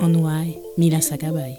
[0.00, 1.58] Onwai Mila Sakabay.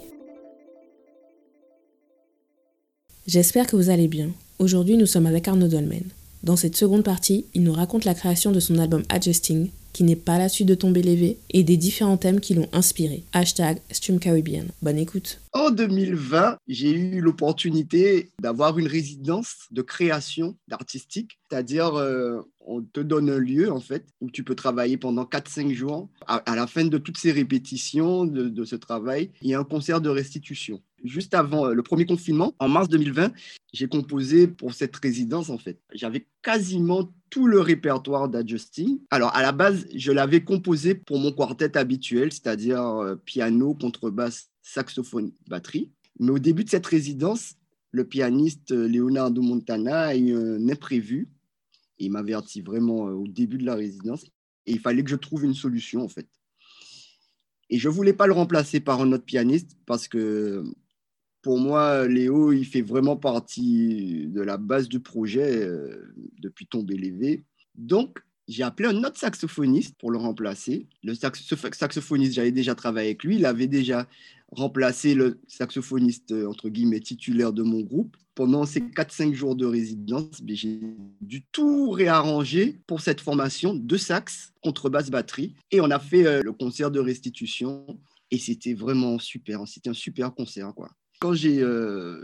[3.26, 4.30] J'espère que vous allez bien.
[4.58, 6.04] Aujourd'hui, nous sommes avec Arnaud Dolmen.
[6.44, 10.14] Dans cette seconde partie, il nous raconte la création de son album Adjusting, qui n'est
[10.14, 13.24] pas la suite de Tomber Lévé, et des différents thèmes qui l'ont inspiré.
[13.32, 14.18] Hashtag Stream.
[14.82, 15.40] Bonne écoute.
[15.54, 23.00] En 2020, j'ai eu l'opportunité d'avoir une résidence de création d'artistique, c'est-à-dire euh, on te
[23.00, 26.10] donne un lieu en fait où tu peux travailler pendant 4-5 jours.
[26.26, 29.64] À, la fin de toutes ces répétitions de, de ce travail, il y a un
[29.64, 33.32] concert de restitution juste avant euh, le premier confinement, en mars 2020,
[33.72, 35.78] j'ai composé pour cette résidence en fait.
[35.92, 38.98] J'avais quasiment tout le répertoire d'Adjusting.
[39.10, 44.50] Alors à la base, je l'avais composé pour mon quartet habituel, c'est-à-dire euh, piano, contrebasse,
[44.62, 45.90] saxophone, batterie.
[46.18, 47.54] Mais au début de cette résidence,
[47.90, 51.28] le pianiste euh, Leonardo Montana a eu un imprévu.
[51.98, 54.24] Il m'avertit vraiment au début de la résidence
[54.66, 56.26] et il fallait que je trouve une solution en fait.
[57.70, 60.64] Et je ne voulais pas le remplacer par un autre pianiste parce que
[61.44, 66.96] pour moi, Léo, il fait vraiment partie de la base du projet euh, depuis Tomber
[66.96, 67.44] Lévé.
[67.74, 70.86] Donc, j'ai appelé un autre saxophoniste pour le remplacer.
[71.02, 73.36] Le saxophoniste, j'avais déjà travaillé avec lui.
[73.36, 74.08] Il avait déjà
[74.52, 78.16] remplacé le saxophoniste, euh, entre guillemets, titulaire de mon groupe.
[78.34, 80.80] Pendant ces 4-5 jours de résidence, ben, j'ai
[81.20, 85.52] dû tout réarranger pour cette formation de sax, contrebasse, batterie.
[85.70, 87.84] Et on a fait euh, le concert de restitution.
[88.30, 89.68] Et c'était vraiment super.
[89.68, 90.88] C'était un super concert, quoi
[91.24, 92.22] quand euh,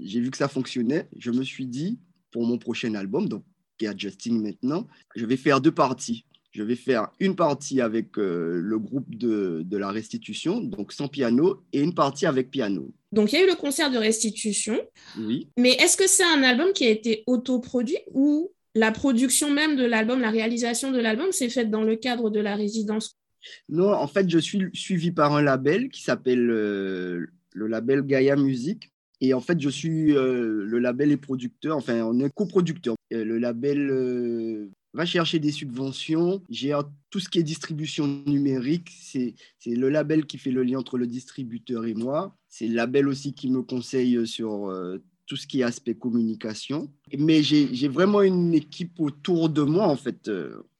[0.00, 1.98] j'ai vu que ça fonctionnait, je me suis dit,
[2.30, 3.44] pour mon prochain album, donc
[3.76, 6.24] qui est Adjusting maintenant, je vais faire deux parties.
[6.52, 11.08] Je vais faire une partie avec euh, le groupe de, de, la restitution, donc sans
[11.08, 12.90] piano, et une partie avec piano.
[13.12, 14.80] Donc, il y a eu le concert de restitution.
[15.18, 15.50] Oui.
[15.58, 19.84] Mais est-ce que c'est un album qui a été autoproduit ou la production même de
[19.84, 23.18] l'album, la réalisation de l'album, s'est faite dans le cadre de la résidence?
[23.68, 28.36] Non, en fait, je suis suivi par un label qui s'appelle euh, le label Gaia
[28.36, 28.90] Music.
[29.20, 32.94] Et en fait, je suis euh, le label et producteur, enfin, on est coproducteur.
[33.12, 38.90] Euh, le label euh, va chercher des subventions, gère tout ce qui est distribution numérique.
[39.02, 39.34] C'est
[39.66, 42.36] le label qui fait le lien entre le distributeur et moi.
[42.48, 44.72] C'est le label aussi qui me conseille sur
[45.26, 46.90] tout ce qui est aspect communication.
[47.18, 50.30] Mais j'ai vraiment une équipe autour de moi, en fait,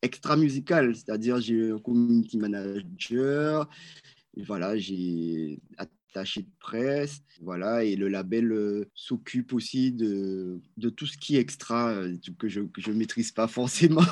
[0.03, 3.69] extra musicale, c'est-à-dire j'ai un community manager,
[4.47, 5.59] voilà, j'ai
[6.11, 11.37] attaché de presse, voilà, et le label euh, s'occupe aussi de, de, tout ce qui
[11.37, 14.03] est extra euh, que je ne maîtrise pas forcément.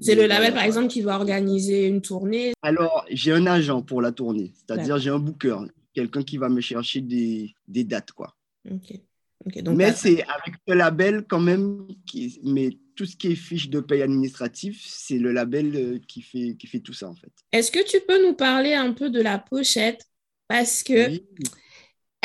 [0.00, 4.02] C'est le label, par exemple, qui doit organiser une tournée Alors, j'ai un agent pour
[4.02, 5.58] la tournée, c'est-à-dire j'ai un booker,
[5.94, 8.34] quelqu'un qui va me chercher des, des dates, quoi.
[8.70, 9.62] Ok.
[9.62, 13.68] donc, mais c'est avec le label quand même, qui, mais tout ce qui est fiche
[13.68, 17.32] de paye administratif, c'est le label euh, qui fait, qui fait tout ça en fait.
[17.52, 20.06] Est-ce que tu peux nous parler un peu de la pochette?
[20.48, 21.20] Parce que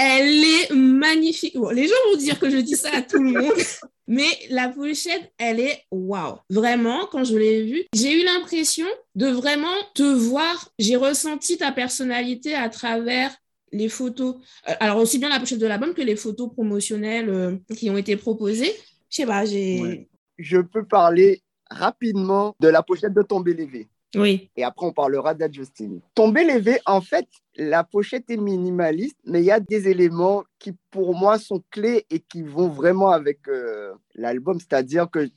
[0.01, 1.55] elle est magnifique.
[1.73, 3.51] les gens vont dire que je dis ça à tout le monde,
[4.07, 6.37] mais la pochette, elle est waouh.
[6.49, 10.69] Vraiment, quand je l'ai vue, j'ai eu l'impression de vraiment te voir.
[10.79, 13.35] J'ai ressenti ta personnalité à travers
[13.73, 14.35] les photos.
[14.69, 17.97] Euh, alors aussi bien la pochette de l'album que les photos promotionnelles euh, qui ont
[17.97, 18.71] été proposées.
[19.09, 20.07] Je sais pas, j'ai.
[20.37, 23.89] Je peux parler rapidement de la pochette de Tombé Lévé.
[24.15, 24.49] Oui.
[24.55, 25.99] Et après, on parlera d'adjusting.
[26.15, 30.73] Tomber lévé, en fait, la pochette est minimaliste, mais il y a des éléments qui,
[30.89, 34.59] pour moi, sont clés et qui vont vraiment avec euh, l'album.
[34.59, 35.29] C'est-à-dire que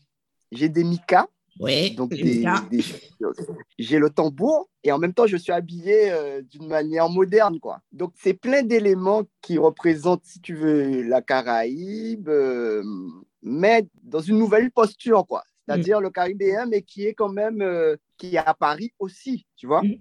[0.50, 1.26] j'ai des micas.
[1.60, 2.14] Oui, donc
[3.78, 7.80] j'ai le tambour et en même temps je suis habillé euh, d'une manière moderne quoi.
[7.92, 12.82] Donc c'est plein d'éléments qui représentent si tu veux la Caraïbe euh,
[13.42, 16.02] mais dans une nouvelle posture quoi c'est-à-dire mm.
[16.02, 19.82] le Caribéen, mais qui est quand même euh, qui est à Paris aussi, tu vois.
[19.82, 19.98] Mm.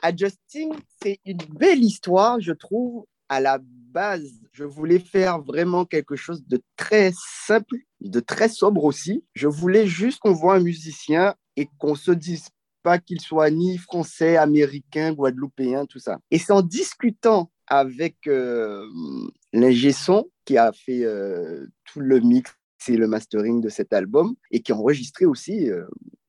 [0.00, 0.72] Adjusting,
[1.02, 3.04] c'est une belle histoire, je trouve.
[3.28, 7.12] À la base, je voulais faire vraiment quelque chose de très
[7.46, 9.24] simple, de très sobre aussi.
[9.34, 12.48] Je voulais juste qu'on voit un musicien et qu'on se dise
[12.82, 16.18] pas qu'il soit ni français, américain, guadeloupéen, tout ça.
[16.30, 18.86] Et c'est en discutant avec euh,
[19.52, 22.52] l'ingé son qui a fait euh, tout le mix
[22.84, 25.84] c'est le mastering de cet album et qui a enregistré aussi euh,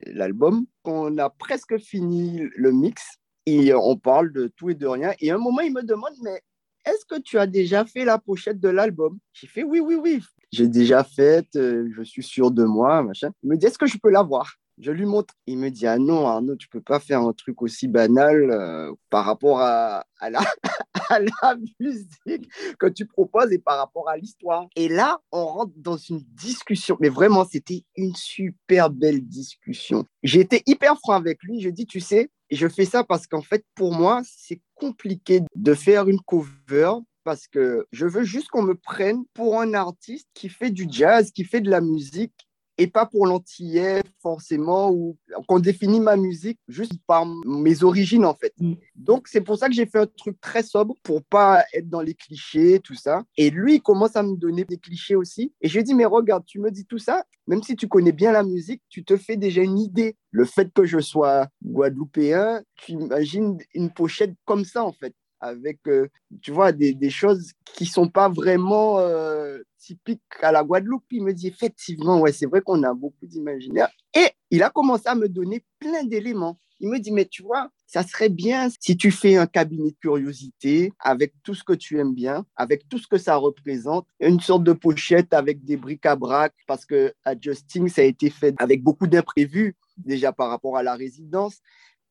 [0.06, 0.66] l'album.
[0.84, 5.14] On a presque fini le mix Et on parle de tout et de rien.
[5.20, 6.42] Et à un moment, il me demande, mais
[6.86, 9.18] est-ce que tu as déjà fait la pochette de l'album?
[9.34, 10.22] J'ai fait oui, oui, oui.
[10.52, 13.32] J'ai déjà fait, euh, je suis sûr de moi, machin.
[13.42, 15.34] Il me dit, est-ce que je peux l'avoir je lui montre.
[15.48, 18.92] Il me dit Ah non, Arnaud, tu peux pas faire un truc aussi banal euh,
[19.10, 20.40] par rapport à, la,
[21.10, 22.50] à, la, musique
[22.80, 24.68] que tu proposes et par rapport à l'histoire.
[24.76, 26.98] Et là, on rentre dans une discussion.
[27.00, 30.06] Mais vraiment, c'était une super belle discussion.
[30.24, 31.62] J'ai été hyper franc avec lui.
[31.62, 35.74] Je dis Tu sais, je fais ça parce qu'en fait, pour moi, c'est compliqué de
[35.74, 36.94] faire une cover
[37.24, 41.32] parce que je veux juste qu'on me prenne pour un artiste qui fait du jazz,
[41.32, 42.34] qui fait de la musique
[42.78, 45.18] et pas pour l'antillais forcément, ou
[45.48, 48.54] qu'on définit ma musique juste par mes origines en fait.
[48.60, 48.74] Mm.
[48.96, 52.02] Donc c'est pour ça que j'ai fait un truc très sobre pour pas être dans
[52.02, 53.24] les clichés, tout ça.
[53.38, 55.54] Et lui, il commence à me donner des clichés aussi.
[55.62, 58.12] Et je lui dis, mais regarde, tu me dis tout ça, même si tu connais
[58.12, 60.16] bien la musique, tu te fais déjà une idée.
[60.32, 65.80] Le fait que je sois guadeloupéen, tu imagines une pochette comme ça en fait avec,
[65.88, 66.08] euh,
[66.42, 71.04] tu vois, des, des, choses qui sont pas vraiment euh, typiques à la Guadeloupe.
[71.12, 73.90] Il me dit effectivement, ouais, c'est vrai qu'on a beaucoup d'imaginaire.
[74.16, 76.60] Et il a commencé à me donner plein d'éléments.
[76.80, 79.98] Il me dit, mais tu vois, ça serait bien si tu fais un cabinet de
[80.02, 84.40] curiosité avec tout ce que tu aimes bien, avec tout ce que ça représente, une
[84.40, 89.08] sorte de pochette avec des bric-à-brac, parce que Adjusting, ça a été fait avec beaucoup
[89.08, 91.60] d'imprévus, déjà par rapport à la résidence.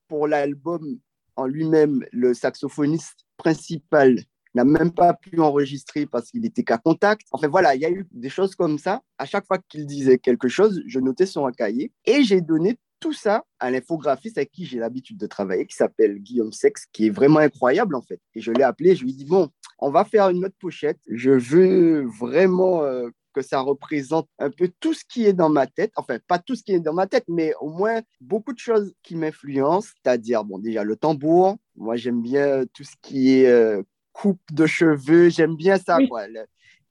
[0.09, 0.99] Pour l'album,
[1.37, 4.17] en lui-même, le saxophoniste principal
[4.55, 7.27] n'a même pas pu enregistrer parce qu'il était qu'à contact.
[7.33, 9.03] Enfin voilà, il y a eu des choses comme ça.
[9.19, 13.13] À chaque fois qu'il disait quelque chose, je notais un cahier et j'ai donné tout
[13.13, 17.11] ça à l'infographiste avec qui j'ai l'habitude de travailler, qui s'appelle Guillaume Sex, qui est
[17.11, 18.21] vraiment incroyable en fait.
[18.35, 21.01] Et je l'ai appelé, je lui ai dit, bon, on va faire une autre pochette.
[21.09, 25.67] Je veux vraiment euh, que ça représente un peu tout ce qui est dans ma
[25.67, 25.93] tête.
[25.97, 28.95] Enfin, pas tout ce qui est dans ma tête, mais au moins beaucoup de choses
[29.03, 29.93] qui m'influencent.
[29.97, 31.57] C'est-à-dire, bon, déjà le tambour.
[31.77, 33.83] Moi, j'aime bien tout ce qui est euh,
[34.13, 35.29] coupe de cheveux.
[35.29, 36.23] J'aime bien ça, quoi.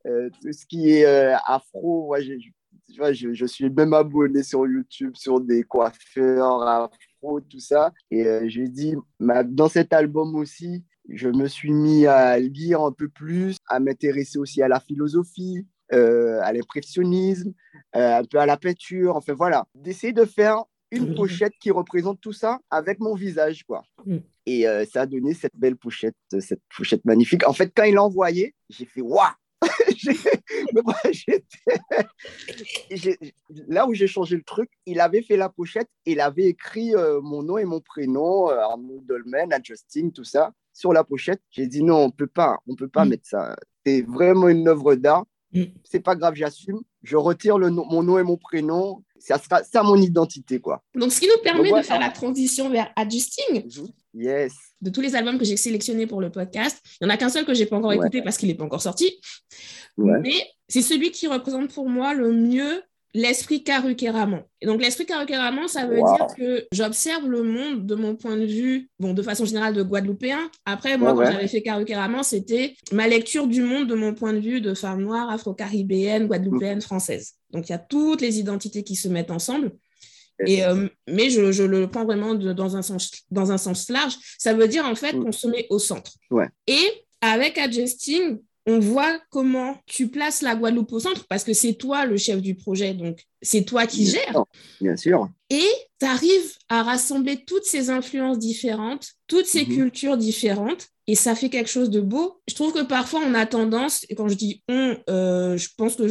[0.08, 2.08] Euh, tout ce qui est euh, afro.
[2.08, 2.34] Moi, je,
[3.14, 7.94] je, je, suis même abonné sur YouTube sur des coiffeurs afro, tout ça.
[8.10, 13.10] Et j'ai dit, dans cet album aussi, je me suis mis à lire un peu
[13.10, 17.54] plus, à m'intéresser aussi à la philosophie, euh, à l'impressionnisme,
[17.96, 22.22] euh, un peu à la peinture, enfin voilà, d'essayer de faire une pochette qui représente
[22.22, 23.84] tout ça avec mon visage, quoi.
[24.06, 24.20] Mm.
[24.46, 27.46] Et euh, ça a donné cette belle pochette, cette pochette magnifique.
[27.46, 29.28] En fait, quand il l'a envoyé, j'ai fait waouh
[33.68, 37.44] là où j'ai changé le truc, il avait fait la pochette, il avait écrit mon
[37.44, 41.42] nom et mon prénom, Arnaud Dolmen, Adjusting, tout ça, sur la pochette.
[41.52, 43.10] J'ai dit non, on peut pas, on peut pas mm.
[43.10, 43.56] mettre ça.
[43.86, 45.26] C'est vraiment une œuvre d'art.
[45.54, 45.64] Mm.
[45.84, 46.82] C'est pas grave, j'assume.
[47.04, 49.04] Je retire le mon nom et mon prénom.
[49.20, 50.84] Ça sera ça mon identité, quoi.
[50.96, 53.70] Donc, ce qui nous permet de faire la transition vers Adjusting.
[54.14, 54.54] Yes.
[54.82, 57.30] De tous les albums que j'ai sélectionnés pour le podcast, il n'y en a qu'un
[57.30, 59.20] seul que j'ai pas encore écouté parce qu'il n'est pas encore sorti.
[59.98, 62.82] Mais c'est celui qui représente pour moi le mieux
[63.14, 64.44] l'esprit Karukeramon.
[64.62, 68.46] Et donc, l'esprit Karukeramon, ça veut dire que j'observe le monde de mon point de
[68.46, 70.50] vue, bon, de façon générale, de Guadeloupéen.
[70.66, 74.40] Après, moi, quand j'avais fait Karukeramon, c'était ma lecture du monde de mon point de
[74.40, 77.34] vue de femme noire, afro-caribéenne, guadeloupéenne, française.
[77.52, 79.72] Donc, il y a toutes les identités qui se mettent ensemble.
[80.48, 84.16] Et, euh, mais je, je, le prends vraiment dans, un sens, dans un sens large.
[84.40, 85.24] Ça veut dire, en fait, mm.
[85.24, 86.14] qu'on se met au centre.
[86.68, 86.90] Et
[87.22, 88.40] avec Adjusting,
[88.72, 92.42] on voit comment tu places la Guadeloupe au centre parce que c'est toi le chef
[92.42, 94.46] du projet, donc c'est toi qui gères.
[94.80, 95.30] Bien sûr.
[95.50, 95.68] Et
[96.00, 99.76] tu arrives à rassembler toutes ces influences différentes, toutes ces mhm.
[99.76, 102.42] cultures différentes, et ça fait quelque chose de beau.
[102.48, 105.96] Je trouve que parfois on a tendance, et quand je dis on, euh, je pense
[105.96, 106.08] que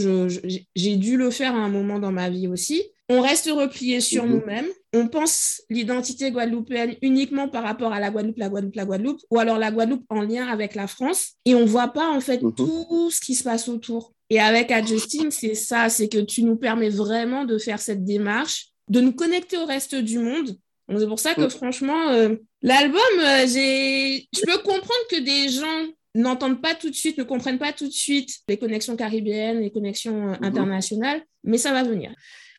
[0.76, 4.24] j'ai dû le faire à un moment dans ma vie aussi, on reste replié sur
[4.24, 4.30] mhm.
[4.30, 4.68] nous-mêmes.
[4.92, 9.40] On pense l'identité guadeloupéenne uniquement par rapport à la Guadeloupe, la Guadeloupe, la Guadeloupe, ou
[9.40, 11.32] alors la Guadeloupe en lien avec la France.
[11.44, 12.54] Et on voit pas en fait mhm.
[12.54, 14.12] tout ce qui se passe autour.
[14.30, 18.68] Et avec Adjusting, c'est ça, c'est que tu nous permets vraiment de faire cette démarche,
[18.88, 20.56] de nous connecter au reste du monde.
[20.96, 21.50] C'est pour ça que mhm.
[21.50, 26.94] franchement, euh, l'album, euh, j'ai, je peux comprendre que des gens n'entendent pas tout de
[26.94, 31.58] suite, ne comprennent pas tout de suite les connexions caribéennes, les connexions euh, internationales, mais
[31.58, 32.12] ça va venir.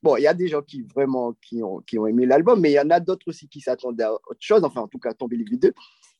[0.04, 2.72] Bon, il y a des gens qui vraiment qui ont, qui ont aimé l'album, mais
[2.72, 5.14] il y en a d'autres aussi qui s'attendaient à autre chose, enfin en tout cas
[5.14, 5.74] tomber les vidéos.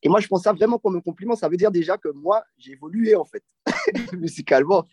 [0.04, 1.36] Et moi, je pense ça vraiment comme un compliment.
[1.36, 3.44] Ça veut dire déjà que moi, j'ai évolué en fait,
[4.14, 4.88] musicalement,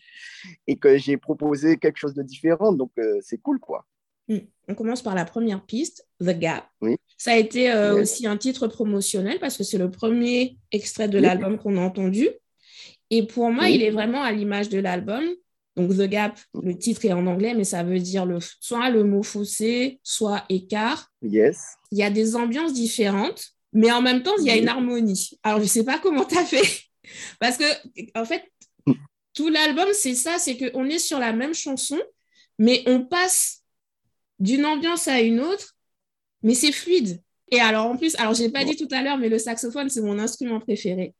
[0.67, 2.71] et que j'ai proposé quelque chose de différent.
[2.71, 3.85] Donc, euh, c'est cool, quoi.
[4.27, 4.39] Hmm.
[4.67, 6.65] On commence par la première piste, The Gap.
[6.81, 6.97] Oui.
[7.17, 11.17] Ça a été euh, aussi un titre promotionnel parce que c'est le premier extrait de
[11.17, 12.29] l'album qu'on a entendu.
[13.09, 15.23] Et pour moi, il est vraiment à l'image de l'album.
[15.75, 19.03] Donc, The Gap, le titre est en anglais, mais ça veut dire le, soit le
[19.03, 21.09] mot fossé, soit écart.
[21.21, 21.57] Yes.
[21.91, 23.51] Il y a des ambiances différentes.
[23.71, 25.39] mais en même temps, il y a une harmonie.
[25.43, 26.83] Alors, je ne sais pas comment tu as fait.
[27.39, 27.63] Parce que,
[28.19, 28.43] en fait,
[29.33, 31.99] tout l'album, c'est ça, c'est qu'on est sur la même chanson,
[32.57, 33.63] mais on passe
[34.39, 35.75] d'une ambiance à une autre,
[36.43, 37.21] mais c'est fluide.
[37.51, 39.89] Et alors, en plus, alors, je n'ai pas dit tout à l'heure, mais le saxophone,
[39.89, 41.15] c'est mon instrument préféré.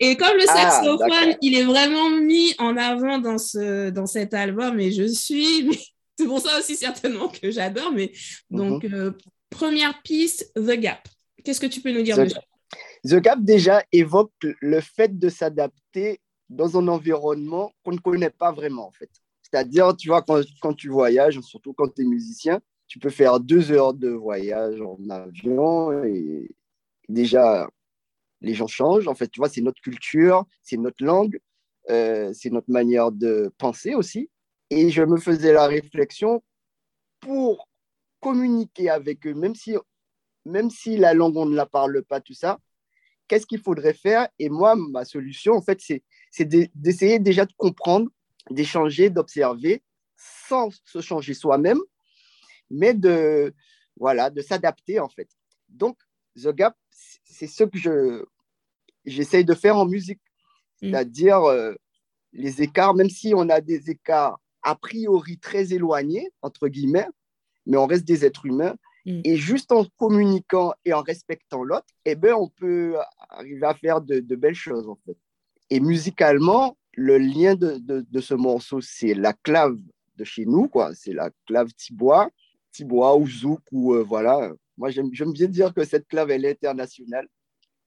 [0.00, 4.34] Et comme le ah, saxophone, il est vraiment mis en avant dans, ce, dans cet
[4.34, 5.68] album, et je suis...
[6.18, 7.92] C'est pour ça aussi certainement que j'adore.
[7.92, 8.10] Mais
[8.48, 8.94] donc, mhm.
[8.94, 9.10] euh,
[9.50, 11.06] première piste, The Gap.
[11.44, 12.38] Qu'est-ce que tu peux nous dire The,
[13.06, 18.52] The Gap déjà évoque le fait de s'adapter dans un environnement qu'on ne connaît pas
[18.52, 19.10] vraiment en fait.
[19.42, 23.38] C'est-à-dire, tu vois, quand, quand, tu voyages, surtout quand tu es musicien, tu peux faire
[23.40, 26.50] deux heures de voyage en avion et
[27.08, 27.68] déjà,
[28.40, 29.08] les gens changent.
[29.08, 31.40] En fait, tu vois, c'est notre culture, c'est notre langue,
[31.90, 34.30] euh, c'est notre manière de penser aussi.
[34.70, 36.42] Et je me faisais la réflexion
[37.20, 37.68] pour
[38.20, 39.76] communiquer avec eux, même si,
[40.44, 42.58] même si la langue, on ne la parle pas, tout ça,
[43.28, 44.28] qu'est-ce qu'il faudrait faire?
[44.38, 46.02] Et moi, ma solution, en fait, c'est
[46.74, 48.08] d'essayer déjà de comprendre,
[48.50, 49.82] d'échanger, d'observer,
[50.16, 51.80] sans se changer soi-même,
[52.70, 53.54] mais de,
[53.96, 55.28] voilà, de s'adapter, en fait.
[55.68, 55.98] Donc,
[56.36, 56.76] The Gap,
[57.26, 58.24] c'est ce que je,
[59.04, 60.20] j'essaye de faire en musique,
[60.82, 60.90] mm.
[60.90, 61.74] c'est-à-dire euh,
[62.32, 67.08] les écarts, même si on a des écarts a priori très éloignés, entre guillemets,
[67.66, 68.76] mais on reste des êtres humains.
[69.04, 69.20] Mm.
[69.24, 72.96] Et juste en communiquant et en respectant l'autre, eh ben, on peut
[73.30, 75.16] arriver à faire de, belles choses, en fait.
[75.70, 79.76] Et musicalement, le lien de, de, ce morceau, c'est la clave
[80.16, 80.94] de chez nous, quoi.
[80.94, 82.30] C'est la clave tibois,
[82.72, 84.52] tibois ou zouk, ou euh, voilà.
[84.76, 87.28] Moi, j'aime bien dire que cette clave, elle est internationale.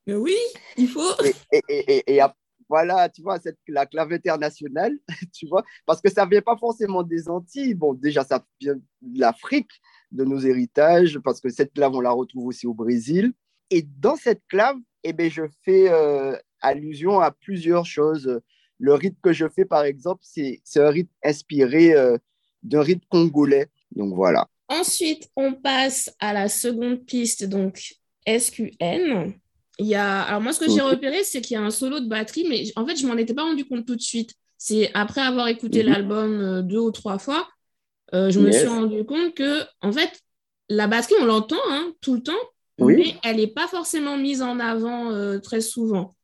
[0.08, 0.36] oui,
[0.78, 1.14] il faut.
[1.52, 2.22] Et, et, et,
[2.70, 4.94] voilà, tu vois, cette, la clave internationale,
[5.34, 7.74] tu vois, parce que ça ne vient pas forcément des Antilles.
[7.74, 9.72] Bon, déjà, ça vient de l'Afrique,
[10.12, 13.34] de nos héritages, parce que cette clave, on la retrouve aussi au Brésil.
[13.72, 18.40] Et dans cette clave, eh bien, je fais euh, allusion à plusieurs choses.
[18.78, 22.18] Le rythme que je fais, par exemple, c'est un rythme inspiré euh,
[22.62, 23.68] d'un rythme congolais.
[23.92, 24.48] Donc voilà.
[24.70, 27.96] Ensuite, on passe à la seconde piste, donc
[28.28, 29.34] SQN.
[29.80, 30.22] Il y a...
[30.22, 32.64] Alors moi, ce que j'ai repéré, c'est qu'il y a un solo de batterie, mais
[32.76, 34.34] en fait, je m'en étais pas rendu compte tout de suite.
[34.58, 35.90] C'est après avoir écouté mhm.
[35.90, 37.48] l'album euh, deux ou trois fois,
[38.14, 40.20] euh, je me suis rendu compte que, en fait,
[40.68, 42.34] la batterie, on l'entend hein, tout le temps,
[42.80, 46.16] mais elle n'est pas forcément mise en avant euh, très souvent.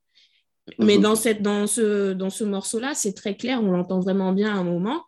[0.79, 4.53] Mais dans, cette, dans ce, dans ce morceau-là, c'est très clair, on l'entend vraiment bien
[4.53, 5.03] à un moment.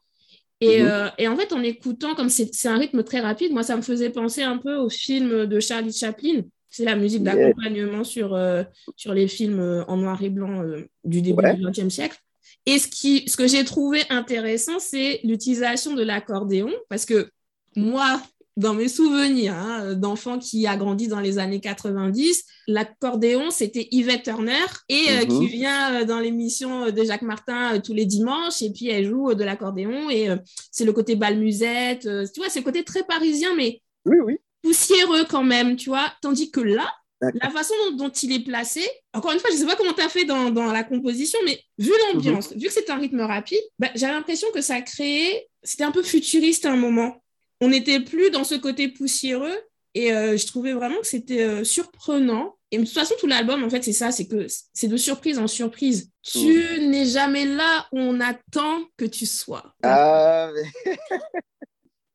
[0.59, 1.11] Et, mhm.
[1.17, 4.09] et, en fait, en écoutant, comme c'est un rythme très rapide, moi, ça me faisait
[4.09, 8.63] penser un peu au film de Charlie Chaplin, c'est la musique d'accompagnement sur, euh,
[8.95, 12.17] sur les films euh, en noir et blanc euh, du début du XXe siècle.
[12.65, 17.29] Et ce, qui, ce que j'ai trouvé intéressant, c'est l'utilisation de l'accordéon, parce que
[17.75, 18.21] moi,
[18.57, 24.23] dans mes souvenirs hein, d'enfant qui a grandi dans les années 90, l'accordéon, c'était Yvette
[24.23, 25.45] Turner, et qui mhm.
[25.45, 30.09] vient dans l'émission de Jacques Martin tous les dimanches, et puis elle joue de l'accordéon,
[30.09, 30.27] et
[30.71, 32.01] c'est le côté balmusette,
[32.33, 34.37] tu vois, c'est le côté très parisien, mais oui, oui
[34.67, 36.11] poussiéreux quand même, tu vois.
[36.21, 38.81] Tandis que là, la façon dont, il est placé,
[39.13, 41.59] encore une fois, je ne sais pas comment tu as fait dans, la composition, mais
[41.77, 42.59] vu l'ambiance, mhm.
[42.59, 46.03] vu que c'est un rythme rapide, bah, j'ai l'impression que ça créait, c'était un peu
[46.03, 47.23] futuriste à un moment.
[47.61, 49.57] On n'était plus dans ce côté poussiéreux
[49.93, 52.55] et euh, je trouvais vraiment que c'était euh, surprenant.
[52.71, 55.39] Et de toute façon, tout l'album, en fait, c'est ça, c'est que c'est de surprise
[55.39, 56.11] en surprise.
[56.21, 59.73] Tu n'es jamais là où on attend que tu sois.
[59.81, 60.51] Ah,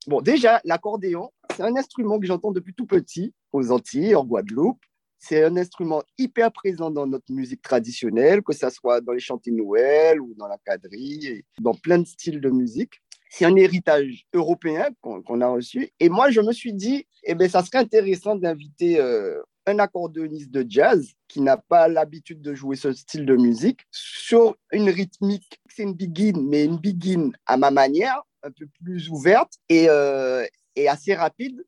[0.06, 4.80] Bon, déjà, l'accordéon, c'est un instrument que j'entends depuis tout petit aux Antilles, en Guadeloupe.
[5.18, 9.52] C'est un instrument hyper présent dans notre musique traditionnelle, que ce soit dans les chantées
[9.52, 13.01] Noël ou dans la quadrille, dans plein de styles de musique.
[13.34, 15.90] C'est un héritage européen qu'on a reçu.
[15.98, 20.50] Et moi, je me suis dit, eh bien, ça serait intéressant d'inviter euh, un accordéoniste
[20.50, 25.58] de jazz qui n'a pas l'habitude de jouer ce style de musique sur une rythmique.
[25.66, 30.44] C'est une begin, mais une begin à ma manière, un peu plus ouverte et, euh,
[30.86, 31.64] assez rapide.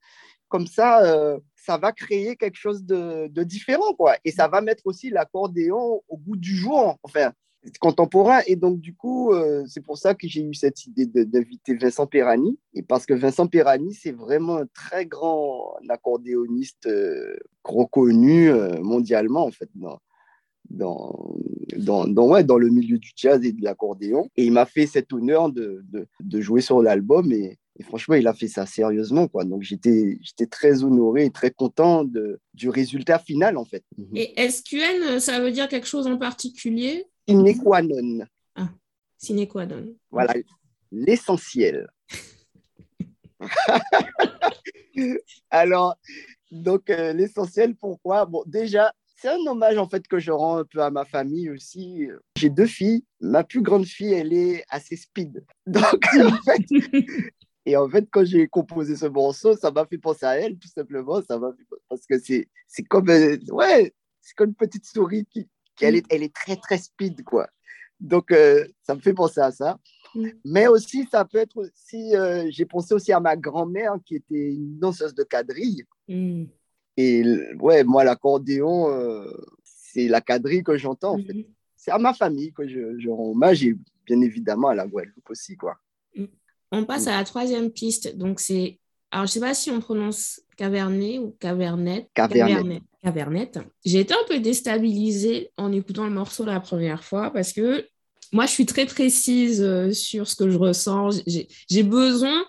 [0.48, 4.18] Comme ça, euh, ça va créer quelque chose de, de, différent, quoi.
[4.26, 7.32] Et ça va mettre aussi l'accordéon au goût du jour, enfin,
[7.80, 8.40] contemporain.
[8.46, 12.06] Et donc, du coup, euh, c'est pour ça que j'ai eu cette idée d'inviter Vincent
[12.06, 12.58] Perani.
[12.74, 16.88] Et parce que Vincent Perani, c'est vraiment un très grand accordéoniste
[17.64, 19.98] reconnu mondialement, en fait, dans,
[20.70, 24.28] dans, dans, ouais, dans le milieu du jazz et de l'accordéon.
[24.36, 28.26] Et il m'a fait cet honneur de, de, de jouer sur l'album et, franchement, il
[28.28, 29.26] a fait ça sérieusement.
[29.28, 29.44] Quoi.
[29.44, 30.18] Donc j'étais
[30.50, 33.82] très honoré et très content de, du résultat final en fait.
[34.14, 37.06] Et SQN, ça veut dire quelque chose en particulier?
[37.26, 38.26] Sine qua non.
[38.54, 38.68] Ah,
[39.16, 39.94] sine qua non.
[40.10, 40.34] Voilà,
[40.90, 41.88] l'essentiel.
[45.50, 45.96] Alors,
[46.54, 48.26] Donc, euh, l'essentiel, pourquoi?
[48.26, 51.50] Bon, déjà, c'est un hommage en fait que je rends un peu à ma famille
[51.50, 52.08] aussi.
[52.36, 53.04] J'ai deux filles.
[53.20, 55.44] Ma plus grande fille, elle est assez speed.
[55.66, 55.82] Donc,
[56.20, 56.62] en fait,
[57.66, 60.68] et en fait, quand j'ai composé ce morceau, ça m'a fait penser à elle, tout
[60.68, 61.20] simplement.
[61.22, 61.64] Ça m'a fait...
[61.88, 65.50] Parce que c'est, c'est comme, euh, ouais, c'est comme une petite souris qui, qui
[65.80, 67.48] elle, est, elle est très, très speed, quoi.
[68.00, 69.78] Donc, euh, ça me fait penser à ça.
[70.14, 70.28] Mm.
[70.44, 74.52] Mais aussi, ça peut être aussi, euh, j'ai pensé aussi à ma grand-mère qui était
[74.52, 75.84] une danseuse de quadrille.
[76.08, 76.44] Mm.
[76.96, 77.24] Et
[77.60, 79.30] ouais, moi, l'accordéon, euh,
[79.64, 81.32] c'est la quadrille que j'entends, en fait.
[81.32, 81.48] Mm-hmm.
[81.76, 83.76] C'est à ma famille que je, je rends hommage et
[84.06, 85.76] bien évidemment à la Guadeloupe aussi, quoi.
[86.16, 86.24] Mm.
[86.72, 88.16] On passe à la troisième piste.
[88.16, 88.78] Donc, c'est,
[89.10, 92.08] alors je sais pas si on prononce Cavernet ou Cavernet.
[92.14, 92.82] Cavernet.
[93.04, 93.58] Cavernet.
[93.84, 97.86] J'ai été un peu déstabilisée en écoutant le morceau la première fois parce que
[98.32, 101.10] moi, je suis très précise euh, sur ce que je ressens.
[101.26, 102.44] J'ai besoin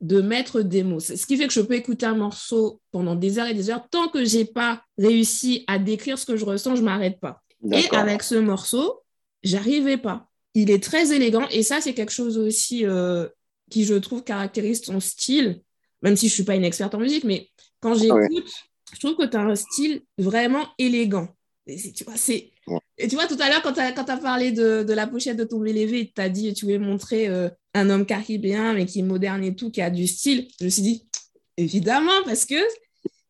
[0.00, 0.98] de mettre des mots.
[0.98, 3.86] Ce qui fait que je peux écouter un morceau pendant des heures et des heures.
[3.88, 7.20] Tant que je n'ai pas réussi à décrire ce que je ressens, je ne m'arrête
[7.20, 7.40] pas.
[7.70, 9.02] Et avec ce morceau,
[9.44, 10.28] j'arrivais pas.
[10.54, 13.28] Il est très élégant et ça, c'est quelque chose aussi euh,
[13.70, 15.60] qui, je trouve, caractérise ton style,
[16.02, 17.48] même si je ne suis pas une experte en musique, mais
[17.80, 18.52] quand j'écoute,
[18.92, 21.28] je trouve que tu as un style vraiment élégant.
[21.66, 22.52] Et tu vois, c'est
[22.98, 25.44] et tu vois, tout à l'heure, quand tu as, parlé de, de, la pochette de
[25.44, 29.04] ton lévé, tu as dit tu voulais montrer euh, un homme caribéen, mais qui est
[29.04, 30.46] moderne et tout, qui a du style.
[30.60, 31.08] Je me suis dit,
[31.56, 32.62] évidemment, parce que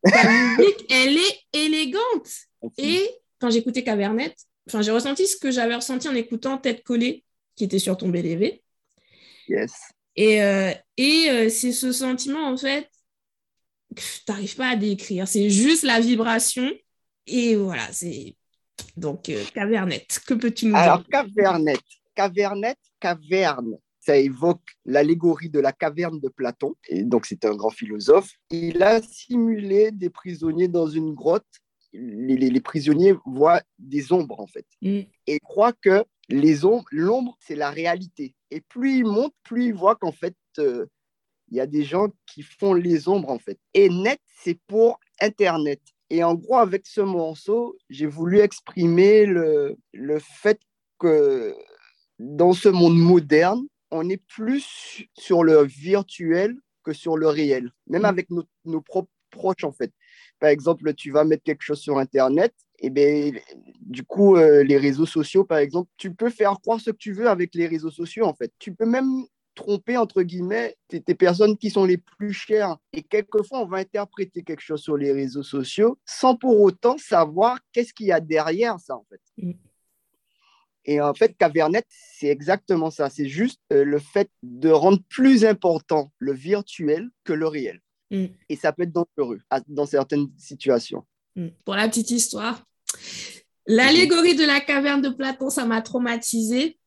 [0.03, 2.29] ta musique, elle est élégante.
[2.77, 4.35] Et quand j'écoutais Cavernet,
[4.79, 7.23] j'ai ressenti ce que j'avais ressenti en écoutant Tête collée,
[7.55, 8.61] qui était sur ton BLV.
[9.47, 9.71] Yes.
[10.15, 12.87] Et, euh, et euh, c'est ce sentiment, en fait,
[14.27, 15.27] n'arrives pas à décrire.
[15.27, 16.69] C'est juste la vibration.
[17.27, 18.35] Et voilà, c'est
[18.97, 20.81] donc, euh, cavernette, que peux-tu nous dire?
[20.81, 21.79] Alors, cavernette,
[22.15, 26.75] cavernette, caverne, ça évoque l'allégorie de la caverne de Platon.
[26.89, 28.31] Et donc, c'est un grand philosophe.
[28.51, 31.45] Il a simulé des prisonniers dans une grotte.
[31.93, 34.65] Les, prisonniers voient des ombres, en fait.
[34.81, 35.01] Mm.
[35.27, 38.35] Et croient que les ombres, l'ombre, c'est la réalité.
[38.51, 40.85] Et plus ils montent, plus ils voient qu'en fait, euh,
[41.53, 43.59] il y a des gens qui font les ombres, en fait.
[43.75, 45.79] Et net, c'est pour Internet.
[46.09, 50.59] Et en gros, avec ce morceau, j'ai voulu exprimer le, le fait
[50.97, 51.55] que
[52.17, 53.61] dans ce monde moderne,
[53.91, 58.05] on est plus sur le virtuel que sur le réel, même mm.
[58.05, 59.91] avec nos, nos propres proches, en fait.
[60.39, 63.31] Par exemple, tu vas mettre quelque chose sur Internet, et bien,
[63.79, 67.13] du coup, euh, les réseaux sociaux, par exemple, tu peux faire croire ce que tu
[67.13, 68.51] veux avec les réseaux sociaux, en fait.
[68.57, 72.77] Tu peux même tromper, entre guillemets, tes, personnes qui sont les plus chères.
[72.91, 77.59] Et quelquefois, on va interpréter quelque chose sur les réseaux sociaux sans pour autant savoir
[77.71, 79.21] qu'est-ce qu'il y a derrière ça, en fait.
[79.37, 79.53] Mm.
[80.85, 83.09] Et en fait, Cavernet, c'est exactement ça.
[83.09, 87.79] C'est juste euh, le fait de rendre plus important le virtuel que le réel.
[88.11, 88.25] Mm.
[88.49, 91.05] Et ça peut être dangereux dans certaines situations.
[91.35, 91.47] Mm.
[91.65, 92.65] Pour la petite histoire,
[93.65, 96.77] l'allégorie de la caverne de Platon, ça m'a traumatisé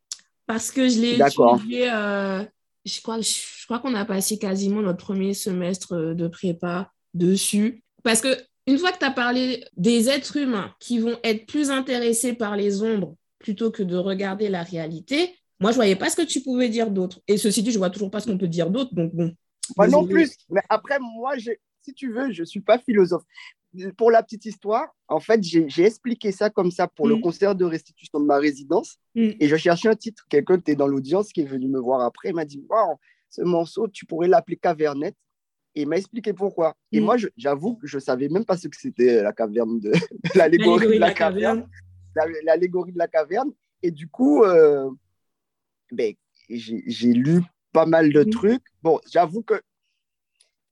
[0.47, 2.45] parce que je l'ai euh,
[2.87, 7.83] je crois, je crois qu'on a passé quasiment notre premier semestre euh, de prépa dessus.
[8.03, 8.29] Parce que
[8.67, 12.57] une fois que tu as parlé des êtres humains qui vont être plus intéressés par
[12.57, 16.43] les ombres plutôt que de regarder la réalité, moi, je voyais pas ce que tu
[16.43, 17.21] pouvais dire d'autre.
[17.29, 18.95] Et ceci dit, je vois toujours pas ce qu'on peut dire d'autre.
[18.95, 19.35] Donc, bon.
[19.77, 20.31] Moi non plus.
[20.51, 21.35] Mais après, moi,
[21.83, 23.25] si tu veux, je suis pas philosophe
[23.97, 27.21] pour la petite histoire, en fait, j'ai expliqué ça comme ça pour le mm.
[27.21, 28.99] concert de restitution de ma résidence.
[29.15, 29.31] Mm.
[29.41, 30.25] Et je cherchais un titre.
[30.29, 32.31] Quelqu'un était dans l'audience qui est venu me voir après.
[32.31, 32.97] Il m'a dit Waouh,
[33.31, 35.15] ce morceau, tu pourrais l'appeler Cavernet.
[35.75, 36.75] Et il m'a expliqué pourquoi.
[36.93, 37.05] Et mm.
[37.05, 39.93] moi, j'avoue que je ne savais même pas ce que c'était la caverne de,
[40.35, 41.69] l'allégorie de la, caverne.
[42.45, 43.53] L'allégorie de la caverne.
[43.83, 44.91] Et du coup, euh,
[45.93, 46.15] ben,
[46.49, 48.65] j'ai lu pas mal de trucs.
[48.83, 49.61] Bon, j'avoue que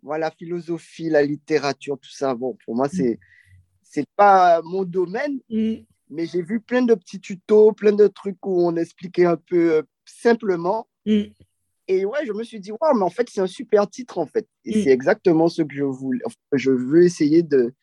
[0.05, 2.35] voilà, la philosophie, la littérature, tout ça.
[2.35, 3.19] Bon, pour moi, c'est
[3.83, 5.75] c'est pas mon domaine, mm.
[6.11, 9.75] mais j'ai vu plein de petits tutos, plein de trucs où on expliquait un peu
[9.75, 10.89] euh, simplement.
[11.07, 11.23] Mm.
[11.87, 14.27] Et ouais, je me suis dit, waouh, mais en fait, c'est un super titre, en
[14.27, 14.47] fait.
[14.65, 14.85] Et mm.
[14.85, 16.25] c'est exactement ce que je voulais.
[16.53, 17.75] je veux essayer de,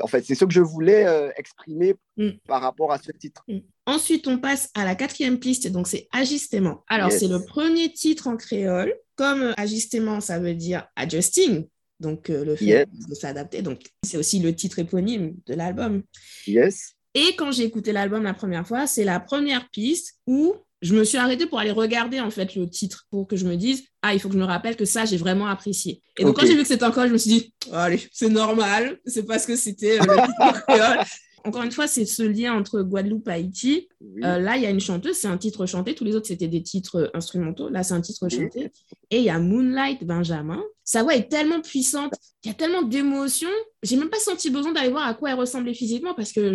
[0.00, 2.30] en fait, c'est ce que je voulais euh, exprimer mm.
[2.46, 3.44] par rapport à ce titre.
[3.48, 3.58] Mm.
[3.86, 6.84] Ensuite, on passe à la quatrième piste, donc c'est Ajustement.
[6.88, 8.94] Alors, c'est le premier titre en créole.
[9.18, 11.66] Comme Ajustement, ça veut dire adjusting,
[11.98, 13.62] donc euh, le fait de s'adapter.
[13.62, 16.02] Donc, c'est aussi le titre éponyme de l'album.
[16.46, 16.94] Yes.
[17.14, 21.02] Et quand j'ai écouté l'album la première fois, c'est la première piste où je me
[21.02, 24.14] suis arrêtée pour aller regarder en fait le titre pour que je me dise ah
[24.14, 26.54] il faut que je me rappelle que ça j'ai vraiment apprécié et donc quand j'ai
[26.54, 30.00] vu que c'était encore je me suis dit allez c'est normal c'est parce que c'était
[30.00, 31.04] euh, le titre créole
[31.44, 33.88] Encore une fois, c'est ce lien entre Guadeloupe et Haïti.
[34.24, 35.94] Euh, là, il y a une chanteuse, c'est un titre chanté.
[35.94, 37.68] Tous les autres, c'était des titres instrumentaux.
[37.68, 38.72] Là, c'est un titre chanté.
[39.10, 40.62] Et il y a Moonlight Benjamin.
[40.84, 43.48] Sa voix est tellement puissante, il y a tellement d'émotions.
[43.82, 46.54] J'ai même pas senti besoin d'aller voir à quoi elle ressemblait physiquement parce que,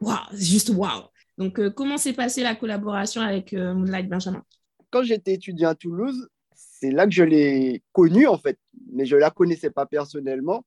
[0.00, 1.04] waouh, juste waouh.
[1.38, 4.42] Donc, euh, comment s'est passée la collaboration avec euh, Moonlight Benjamin?
[4.90, 8.58] Quand j'étais étudiant à Toulouse, c'est là que je l'ai connue en fait,
[8.92, 10.64] mais je la connaissais pas personnellement.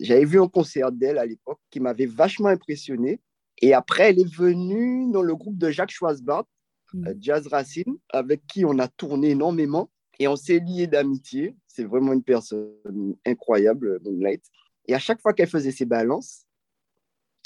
[0.00, 3.20] J'avais vu un concert d'elle à l'époque qui m'avait vachement impressionné.
[3.60, 6.46] Et après, elle est venue dans le groupe de Jacques Schwarzbart,
[6.92, 7.08] mm.
[7.08, 9.90] euh, Jazz Racine, avec qui on a tourné énormément.
[10.18, 11.56] Et on s'est liés d'amitié.
[11.66, 14.44] C'est vraiment une personne incroyable, Moonlight.
[14.86, 16.46] Et à chaque fois qu'elle faisait ses balances,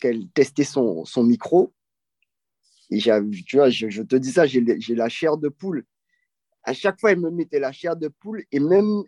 [0.00, 1.72] qu'elle testait son, son micro,
[2.90, 5.86] et tu vois, je, je, te dis ça, j'ai la chair de poule.
[6.62, 9.02] À chaque fois, elle me mettait la chair de poule et même,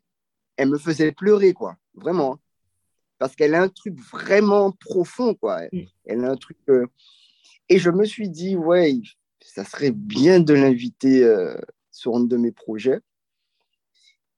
[0.57, 1.77] elle me faisait pleurer, quoi.
[1.93, 2.39] Vraiment
[3.19, 5.63] parce qu'elle a un truc vraiment profond, quoi.
[6.05, 6.59] Elle, a un truc.
[6.69, 6.87] Euh,
[7.69, 8.95] et je me suis dit, ouais,
[9.41, 11.57] ça serait bien de l'inviter euh,
[11.91, 13.01] sur un de mes projets.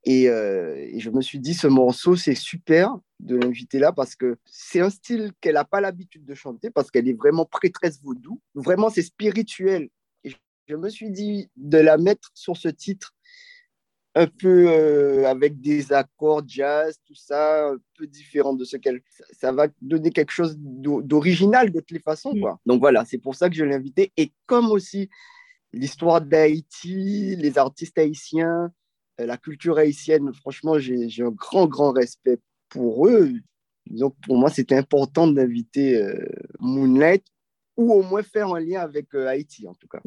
[0.09, 4.37] Euh, et, je me suis dit, ce morceau, c'est super de l'inviter là parce que
[4.45, 8.41] c'est un style qu'elle n'a pas l'habitude de chanter parce qu'elle est vraiment prêtresse vaudou.
[8.55, 9.89] Vraiment, c'est spirituel.
[10.23, 10.33] Et
[10.69, 13.15] je me suis dit de la mettre sur ce titre
[14.17, 19.03] un peu euh, avec des accords jazz, tout ça, un peu différent de ce qu'elle.
[19.33, 22.41] Ça, va donner quelque chose d'original de toutes les façons, mm.
[22.41, 22.59] quoi.
[22.65, 24.13] Donc voilà, c'est pour ça que je l'ai invité.
[24.17, 25.11] Et comme aussi
[25.75, 28.73] l'histoire d'Haïti, les artistes haïtiens,
[29.21, 32.39] euh, la culture haïtienne, franchement, j'ai un grand, grand respect
[32.71, 33.33] pour eux.
[33.85, 36.27] Donc pour moi, c'était important d'inviter euh,
[36.59, 37.25] Moonlight
[37.77, 40.01] ou au moins faire un lien avec Haïti, en tout cas.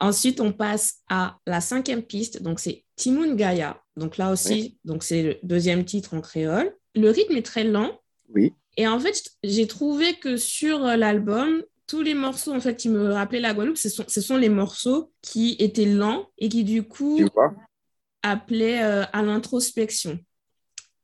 [0.00, 0.06] Mm.
[0.06, 3.82] Ensuite, on passe à la cinquième piste, donc c'est Timoun Gaia.
[3.96, 6.74] Donc là aussi, donc c'est le deuxième titre en créole.
[6.94, 7.98] Le rythme est très lent.
[8.34, 8.52] Oui.
[8.76, 13.12] Et en fait, j'ai trouvé que sur l'album, tous les morceaux en fait qui me
[13.12, 16.82] rappelaient la Guadeloupe, ce sont, ce sont les morceaux qui étaient lents et qui du
[16.82, 17.20] coup
[18.22, 20.18] appelaient euh, à l'introspection.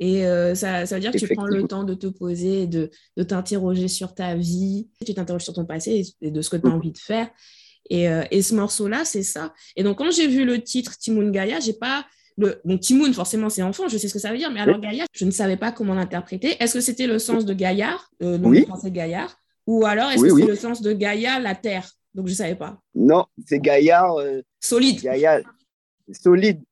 [0.00, 2.90] Et euh, ça, ça, veut dire que tu prends le temps de te poser, de,
[3.16, 6.68] de t'interroger sur ta vie, tu t'interroges sur ton passé et de ce que tu
[6.68, 7.28] as envie de faire.
[7.92, 9.52] Euh, et, ce morceau-là, c'est ça.
[9.76, 12.04] Et donc, quand j'ai vu le titre Timoun Gaïa, j'ai pas.
[12.36, 12.60] Le...
[12.64, 15.06] Bon, Timoun, forcément, c'est enfant, je sais ce que ça veut dire, mais alors Gaïa,
[15.12, 16.56] je ne savais pas comment l'interpréter.
[16.60, 20.36] Est-ce que c'était le sens de Gaillard, euh, le français Gaillard Ou alors, est-ce que
[20.40, 21.90] c'est le sens de Gaïa, la terre?
[22.14, 22.80] Donc, je ne savais pas.
[22.94, 24.16] Non, c'est Gaillard.
[24.18, 25.02] Euh, solide.
[25.02, 25.40] Gaïa,
[26.12, 26.62] solide.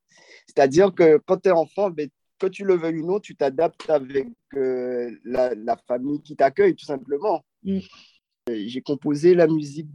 [0.46, 3.90] C'est-à-dire que quand tu es enfant, ben, que tu le veuilles ou non, tu t'adaptes
[3.90, 7.44] avec la, famille qui t'accueille, tout simplement.
[7.64, 7.78] Mm.
[8.48, 9.92] J'ai composé la musique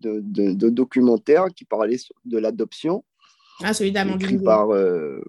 [0.00, 3.04] d'un de, documentaire qui parlait de l'adoption.
[3.62, 5.20] Ah, celui d'Amandine par euh,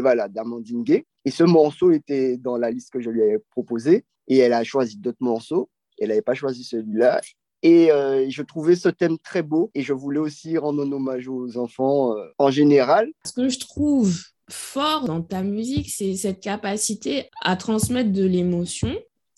[0.00, 1.06] voilà, d'Amandine Gay.
[1.24, 4.64] Et ce morceau était dans la liste que je lui ai proposé Et elle a
[4.64, 5.70] choisi d'autres morceaux.
[5.98, 7.20] Elle n'avait pas choisi celui-là.
[7.62, 9.70] Et euh, je trouvais ce thème très beau.
[9.74, 13.10] Et je voulais aussi rendre un hommage aux enfants euh, en général.
[13.24, 14.14] Ce que je trouve
[14.50, 18.94] fort dans ta musique, c'est cette capacité à transmettre de l'émotion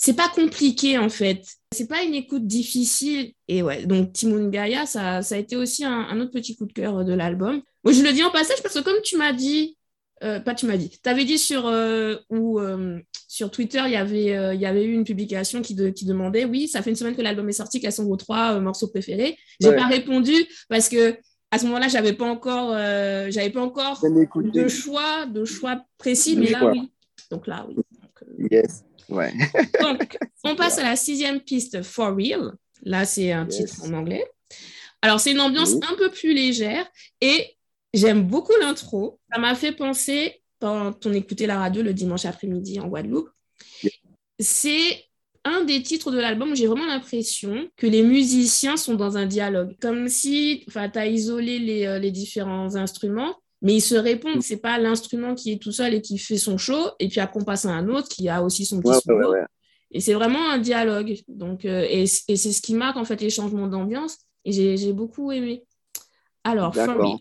[0.06, 1.42] c'est pas compliqué en fait.
[1.72, 3.32] C'est pas une écoute difficile.
[3.48, 6.72] Et ouais, donc Timon Gaia, ça, ça a été aussi un, autre petit coup de
[6.72, 7.60] cœur de l'album.
[7.82, 9.76] Moi, je le dis en passage parce que comme tu m'as dit,
[10.22, 13.90] euh, pas tu m'as dit, tu avais dit sur, euh, ou, euh, sur Twitter, il
[13.90, 16.96] y avait, il y avait eu une publication qui, qui demandait, oui, ça fait une
[16.96, 19.36] semaine que l'album est sorti, quels sont vos trois morceaux préférés?
[19.60, 20.34] J'ai pas répondu
[20.68, 21.16] parce que
[21.50, 26.50] à ce moment-là, j'avais pas encore, j'avais pas encore de choix, de choix précis, mais
[26.50, 26.92] là, oui.
[27.32, 27.74] Donc là, oui.
[28.52, 28.85] yes.
[29.08, 29.32] Ouais.
[29.80, 32.52] Donc, on passe à la sixième piste, For Real.
[32.82, 34.24] Là, c'est un titre en anglais.
[35.02, 36.86] Alors, c'est une ambiance un peu plus légère
[37.20, 37.56] et
[37.92, 39.20] j'aime beaucoup l'intro.
[39.32, 43.30] Ça m'a fait penser, quand on écoutait la radio le dimanche après-midi en Guadeloupe,
[44.38, 45.04] c'est
[45.44, 49.26] un des titres de l'album où j'ai vraiment l'impression que les musiciens sont dans un
[49.26, 49.76] dialogue.
[49.80, 54.42] Comme si tu as isolé les, euh, les différents instruments mais ils se répondent.
[54.42, 57.40] C'est pas l'instrument qui est tout seul et qui fait son show, et puis après
[57.40, 59.34] on passe à un autre qui a aussi son petit solo.
[59.90, 61.16] et c'est vraiment un dialogue.
[61.28, 64.18] Donc, euh, et, c'est ce qui marque en fait les changements d'ambiance.
[64.44, 65.64] Et j'ai beaucoup aimé.
[66.44, 67.18] Alors, For Real,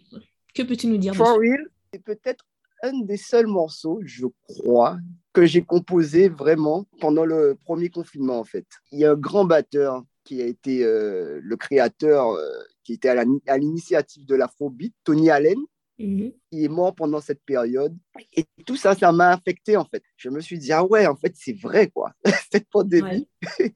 [0.54, 2.45] que peux-tu nous dire For Real, c'est peut-être
[2.84, 5.00] un des seuls morceaux, je crois,
[5.34, 8.67] que j'ai composé vraiment pendant le premier confinement en fait.
[8.91, 12.50] Il y a un grand batteur qui a été euh, le créateur, euh,
[12.84, 15.58] qui était à l'initiative de l'Afrobeat, Tony Allen,
[15.97, 16.34] Mhm.
[16.51, 17.95] Il est mort pendant cette période.
[18.34, 20.03] Et tout ça, ça m'a affecté en fait.
[20.17, 22.13] Je me suis dit, ah ouais, en fait, c'est vrai quoi.
[22.51, 23.27] cette pandémie,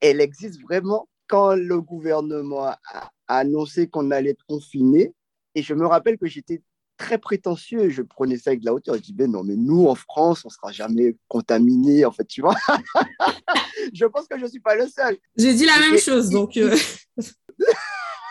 [0.00, 1.08] elle existe vraiment.
[1.26, 2.78] Quand le gouvernement a,
[3.26, 5.12] annoncé qu'on allait être confiné,
[5.54, 6.62] et je me rappelle que j'étais
[6.96, 7.90] très prétentieux.
[7.90, 8.94] Je prenais ça avec de la hauteur.
[8.94, 12.24] Je dis, ben non, mais nous, en France, on ne sera jamais contaminé, en fait,
[12.24, 12.56] tu vois.
[13.92, 15.18] je pense que je ne suis pas le seul.
[15.36, 16.56] J'ai dit la même chose, donc.
[16.56, 16.74] Euh.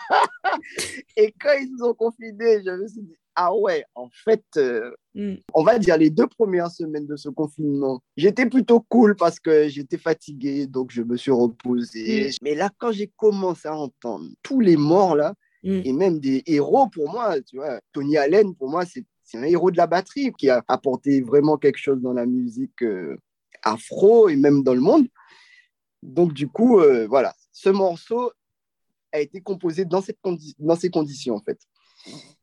[1.17, 4.91] et quand ils nous ont confinés, je me suis dit, ah ouais, en fait, euh,
[5.13, 5.35] mm.
[5.53, 9.69] on va dire les deux premières semaines de ce confinement, j'étais plutôt cool parce que
[9.69, 12.29] j'étais fatigué, donc je me suis reposé.
[12.29, 12.31] Mm.
[12.41, 15.81] Mais là, quand j'ai commencé à entendre tous les morts là, mm.
[15.85, 19.05] et même des héros pour moi, tu vois, Tony Allen, pour moi, c'est
[19.37, 23.17] un héros de la batterie qui a apporté vraiment quelque chose dans la musique euh,
[23.61, 25.07] afro et même dans le monde.
[26.01, 28.31] Donc, du coup, euh, voilà, ce morceau
[29.17, 30.17] a été composé dans, cette
[30.59, 31.59] dans ces conditions, en fait.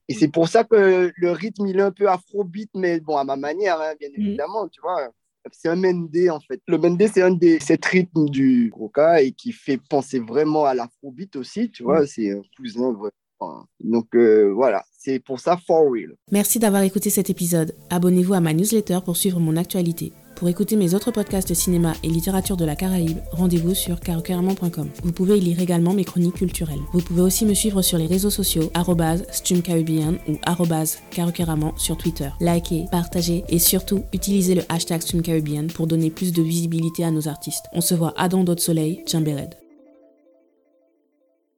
[0.09, 3.25] Et c'est pour ça que le rythme, il est un peu afrobeat, mais bon, à
[3.25, 4.21] ma manière, hein, bien mm.
[4.21, 5.11] évidemment, tu vois.
[5.53, 6.61] C'est un mendé, en fait.
[6.67, 10.75] Le mendé, c'est un des sept rythmes du roca et qui fait penser vraiment à
[10.75, 12.03] l'afrobeat aussi, tu vois.
[12.03, 12.07] Mm.
[12.07, 13.13] C'est un cousin, vraiment.
[13.81, 16.15] Donc euh, voilà, c'est pour ça For Real.
[16.31, 17.75] Merci d'avoir écouté cet épisode.
[17.91, 20.13] Abonnez-vous à ma newsletter pour suivre mon actualité.
[20.37, 24.89] Pour écouter mes autres podcasts de cinéma et littérature de la Caraïbe, rendez-vous sur carocaramon.com.
[25.03, 26.81] Vous pouvez y lire également mes chroniques culturelles.
[26.93, 28.71] Vous pouvez aussi me suivre sur les réseaux sociaux
[29.33, 30.37] streamcaribbean ou
[31.11, 32.31] carocaramon sur Twitter.
[32.41, 37.29] Likez, partagez et surtout utilisez le hashtag streamcaribbean pour donner plus de visibilité à nos
[37.29, 37.65] artistes.
[37.73, 39.03] On se voit à Don d'autres soleil,
[39.35, 39.64] Red.